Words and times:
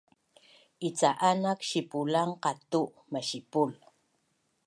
Ica’anak 0.87 1.59
sipulan 1.69 2.29
Qatu’ 2.43 2.83
masipul 3.11 3.71